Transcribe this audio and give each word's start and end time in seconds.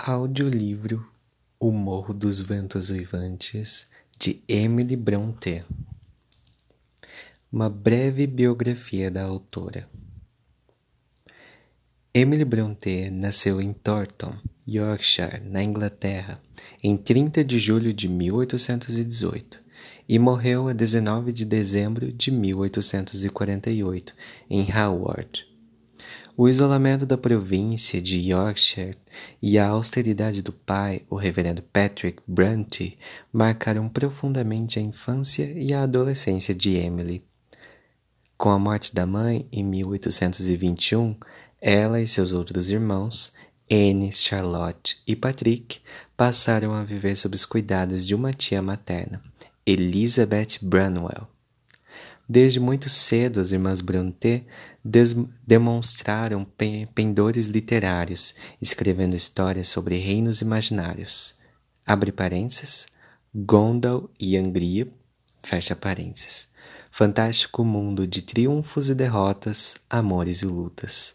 Audiolivro 0.00 1.04
O 1.58 1.72
Morro 1.72 2.14
dos 2.14 2.38
Ventos 2.38 2.88
Uivantes 2.88 3.90
de 4.16 4.40
Emily 4.46 4.94
Brontë. 4.94 5.64
Uma 7.50 7.68
breve 7.68 8.24
biografia 8.28 9.10
da 9.10 9.24
autora. 9.24 9.90
Emily 12.14 12.44
Brontë 12.44 13.10
nasceu 13.10 13.60
em 13.60 13.72
Thornton, 13.72 14.36
Yorkshire, 14.68 15.40
na 15.40 15.64
Inglaterra, 15.64 16.38
em 16.80 16.96
30 16.96 17.42
de 17.42 17.58
julho 17.58 17.92
de 17.92 18.06
1818 18.06 19.58
e 20.08 20.16
morreu 20.16 20.68
a 20.68 20.72
19 20.72 21.32
de 21.32 21.44
dezembro 21.44 22.12
de 22.12 22.30
1848 22.30 24.14
em 24.48 24.64
Howard, 24.72 25.47
o 26.38 26.48
isolamento 26.48 27.04
da 27.04 27.18
província 27.18 28.00
de 28.00 28.30
Yorkshire 28.30 28.96
e 29.42 29.58
a 29.58 29.66
austeridade 29.66 30.40
do 30.40 30.52
pai, 30.52 31.02
o 31.10 31.16
reverendo 31.16 31.60
Patrick 31.60 32.22
Bronte, 32.24 32.96
marcaram 33.32 33.88
profundamente 33.88 34.78
a 34.78 34.82
infância 34.82 35.52
e 35.56 35.74
a 35.74 35.82
adolescência 35.82 36.54
de 36.54 36.76
Emily. 36.76 37.24
Com 38.36 38.50
a 38.50 38.58
morte 38.58 38.94
da 38.94 39.04
mãe, 39.04 39.48
em 39.50 39.64
1821, 39.64 41.16
ela 41.60 42.00
e 42.00 42.06
seus 42.06 42.30
outros 42.30 42.70
irmãos, 42.70 43.32
Anne, 43.68 44.12
Charlotte 44.12 45.02
e 45.08 45.16
Patrick, 45.16 45.80
passaram 46.16 46.72
a 46.72 46.84
viver 46.84 47.16
sob 47.16 47.34
os 47.34 47.44
cuidados 47.44 48.06
de 48.06 48.14
uma 48.14 48.32
tia 48.32 48.62
materna, 48.62 49.20
Elizabeth 49.66 50.58
Branwell. 50.62 51.26
Desde 52.28 52.60
muito 52.60 52.90
cedo, 52.90 53.40
as 53.40 53.52
irmãs 53.52 53.80
Brontë 53.80 54.44
demonstraram 55.46 56.46
pendores 56.94 57.46
literários, 57.46 58.34
escrevendo 58.60 59.16
histórias 59.16 59.68
sobre 59.68 59.96
reinos 59.96 60.42
imaginários. 60.42 61.38
Abre 61.86 62.12
parênteses, 62.12 62.86
Gondal 63.34 64.10
e 64.20 64.36
Angria, 64.36 64.86
fecha 65.42 65.74
parênteses. 65.74 66.48
Fantástico 66.90 67.64
mundo 67.64 68.06
de 68.06 68.20
triunfos 68.20 68.90
e 68.90 68.94
derrotas, 68.94 69.76
amores 69.88 70.42
e 70.42 70.46
lutas. 70.46 71.14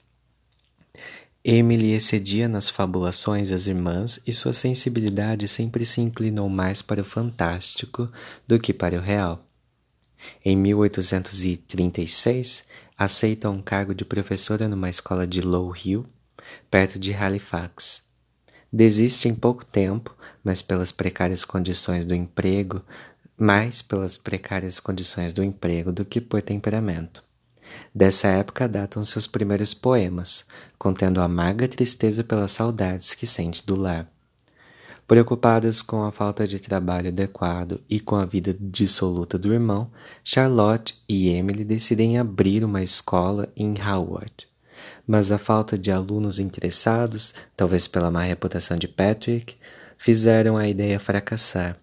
Emily 1.44 1.92
excedia 1.92 2.48
nas 2.48 2.70
fabulações 2.70 3.52
as 3.52 3.68
irmãs 3.68 4.20
e 4.26 4.34
sua 4.34 4.54
sensibilidade 4.54 5.48
sempre 5.48 5.86
se 5.86 6.02
inclinou 6.02 6.50
mais 6.50 6.82
para 6.82 7.02
o 7.02 7.06
fantástico 7.06 8.10
do 8.48 8.58
que 8.58 8.74
para 8.74 8.98
o 8.98 9.02
real. 9.02 9.46
Em 10.44 10.56
1836, 10.56 12.66
aceita 12.98 13.50
um 13.50 13.62
cargo 13.62 13.94
de 13.94 14.06
professora 14.06 14.68
numa 14.68 14.90
escola 14.90 15.26
de 15.26 15.42
Low 15.42 15.74
Hill, 15.76 16.06
perto 16.70 17.00
de 17.00 17.14
Halifax. 17.14 18.04
Desiste 18.72 19.28
em 19.28 19.36
pouco 19.36 19.66
tempo, 19.66 20.16
mas 20.44 20.62
pelas 20.62 20.92
precárias 20.92 21.46
condições 21.46 22.06
do 22.06 22.16
emprego, 22.16 22.84
mais 23.38 23.82
pelas 23.82 24.18
precárias 24.18 24.80
condições 24.80 25.34
do 25.34 25.44
emprego 25.44 25.92
do 25.92 26.06
que 26.06 26.20
por 26.20 26.42
temperamento. 26.42 27.24
Dessa 27.94 28.28
época 28.28 28.68
datam 28.68 29.04
seus 29.04 29.28
primeiros 29.28 29.74
poemas, 29.74 30.46
contendo 30.78 31.22
amarga 31.22 31.68
tristeza 31.68 32.24
pelas 32.24 32.52
saudades 32.52 33.14
que 33.14 33.26
sente 33.26 33.66
do 33.66 33.76
lar. 33.76 34.13
Preocupadas 35.14 35.84
com 35.84 36.02
a 36.02 36.12
falta 36.12 36.48
de 36.48 36.60
trabalho 36.60 37.10
adequado 37.10 37.80
e 37.88 38.00
com 38.00 38.16
a 38.16 38.26
vida 38.26 38.52
dissoluta 38.60 39.38
do 39.38 39.54
irmão, 39.54 39.92
Charlotte 40.24 40.96
e 41.08 41.30
Emily 41.30 41.64
decidem 41.64 42.18
abrir 42.18 42.64
uma 42.64 42.82
escola 42.82 43.48
em 43.56 43.76
Howard. 43.80 44.48
Mas 45.06 45.32
a 45.32 45.38
falta 45.38 45.78
de 45.78 45.92
alunos 45.92 46.40
interessados, 46.40 47.36
talvez 47.56 47.86
pela 47.86 48.10
má 48.10 48.24
reputação 48.24 48.76
de 48.76 48.88
Patrick, 48.88 49.56
fizeram 50.00 50.58
a 50.58 50.68
ideia 50.68 51.00
fracassar. 51.00 51.78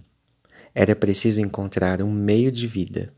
Era 0.74 0.96
preciso 0.96 1.40
encontrar 1.40 2.02
um 2.02 2.12
meio 2.12 2.50
de 2.50 2.66
vida. 2.66 3.12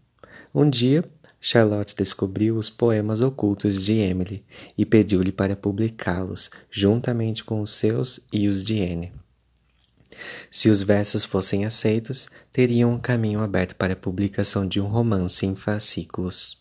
Um 0.54 0.68
dia, 0.68 1.02
Charlotte 1.40 1.96
descobriu 1.96 2.58
os 2.58 2.68
poemas 2.68 3.22
ocultos 3.22 3.82
de 3.82 3.94
Emily 3.94 4.44
e 4.76 4.84
pediu-lhe 4.84 5.32
para 5.32 5.56
publicá-los, 5.56 6.50
juntamente 6.70 7.42
com 7.42 7.62
os 7.62 7.72
seus 7.72 8.20
e 8.30 8.46
os 8.46 8.62
de 8.62 8.82
Anne. 8.82 9.21
Se 10.50 10.68
os 10.68 10.82
versos 10.82 11.24
fossem 11.24 11.64
aceitos, 11.64 12.28
teriam 12.50 12.92
um 12.92 12.98
caminho 12.98 13.40
aberto 13.40 13.74
para 13.74 13.94
a 13.94 13.96
publicação 13.96 14.66
de 14.66 14.80
um 14.80 14.86
romance 14.86 15.46
em 15.46 15.56
fascículos, 15.56 16.58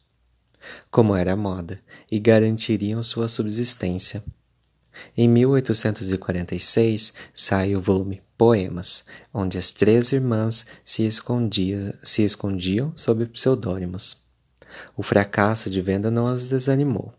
como 0.89 1.15
era 1.15 1.33
a 1.33 1.35
moda, 1.35 1.79
e 2.11 2.19
garantiriam 2.19 3.03
sua 3.03 3.27
subsistência. 3.27 4.23
Em 5.15 5.27
1846 5.27 7.13
sai 7.33 7.75
o 7.75 7.81
volume 7.81 8.21
Poemas, 8.37 9.05
onde 9.33 9.57
as 9.57 9.71
três 9.71 10.11
irmãs 10.11 10.65
se, 10.83 11.05
escondia, 11.05 11.97
se 12.03 12.23
escondiam 12.23 12.91
sob 12.95 13.25
pseudônimos. 13.27 14.23
O 14.95 15.03
fracasso 15.03 15.69
de 15.69 15.81
venda 15.81 16.09
não 16.09 16.27
as 16.27 16.47
desanimou 16.47 17.13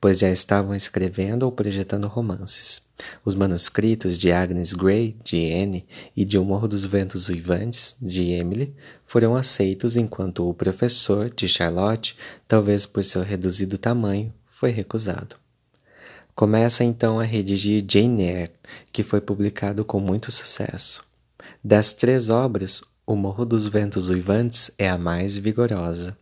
pois 0.00 0.18
já 0.18 0.30
estavam 0.30 0.74
escrevendo 0.74 1.44
ou 1.44 1.52
projetando 1.52 2.08
romances. 2.08 2.82
Os 3.24 3.34
manuscritos 3.34 4.18
de 4.18 4.30
Agnes 4.30 4.72
Grey, 4.72 5.16
de 5.24 5.52
Anne, 5.52 5.86
e 6.16 6.24
de 6.24 6.38
O 6.38 6.44
Morro 6.44 6.68
dos 6.68 6.84
Ventos 6.84 7.28
Uivantes, 7.28 7.96
de 8.00 8.32
Emily, 8.32 8.74
foram 9.06 9.34
aceitos 9.34 9.96
enquanto 9.96 10.48
o 10.48 10.54
professor, 10.54 11.30
de 11.30 11.48
Charlotte, 11.48 12.16
talvez 12.46 12.86
por 12.86 13.04
seu 13.04 13.22
reduzido 13.22 13.78
tamanho, 13.78 14.32
foi 14.48 14.70
recusado. 14.70 15.36
Começa 16.34 16.82
então 16.82 17.20
a 17.20 17.24
redigir 17.24 17.84
Jane 17.86 18.22
Eyre, 18.22 18.52
que 18.90 19.02
foi 19.02 19.20
publicado 19.20 19.84
com 19.84 20.00
muito 20.00 20.32
sucesso. 20.32 21.04
Das 21.62 21.92
três 21.92 22.28
obras, 22.28 22.82
O 23.06 23.14
Morro 23.14 23.44
dos 23.44 23.66
Ventos 23.66 24.08
Uivantes 24.08 24.70
é 24.78 24.88
a 24.88 24.96
mais 24.96 25.36
vigorosa. 25.36 26.16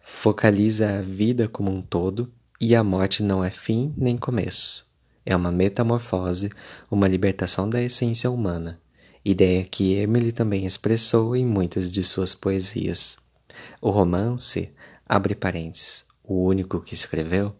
Focaliza 0.00 0.98
a 0.98 1.02
vida 1.02 1.48
como 1.48 1.70
um 1.70 1.82
todo 1.82 2.32
e 2.62 2.76
a 2.76 2.84
morte 2.84 3.24
não 3.24 3.42
é 3.42 3.50
fim 3.50 3.92
nem 3.96 4.16
começo. 4.16 4.86
É 5.26 5.34
uma 5.34 5.50
metamorfose, 5.50 6.48
uma 6.88 7.08
libertação 7.08 7.68
da 7.68 7.82
essência 7.82 8.30
humana, 8.30 8.80
ideia 9.24 9.64
que 9.64 9.94
Emily 9.94 10.30
também 10.30 10.64
expressou 10.64 11.34
em 11.34 11.44
muitas 11.44 11.90
de 11.90 12.04
suas 12.04 12.36
poesias. 12.36 13.16
O 13.80 13.90
romance, 13.90 14.72
abre 15.04 15.34
parênteses, 15.34 16.06
o 16.22 16.44
único 16.44 16.80
que 16.80 16.94
escreveu, 16.94 17.52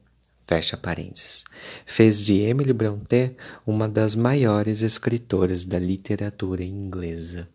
fecha 0.47 0.77
parênteses, 0.77 1.43
fez 1.85 2.25
de 2.25 2.39
Emily 2.39 2.73
Brontë 2.73 3.35
uma 3.67 3.89
das 3.89 4.15
maiores 4.15 4.83
escritoras 4.83 5.65
da 5.65 5.81
literatura 5.81 6.63
inglesa. 6.63 7.49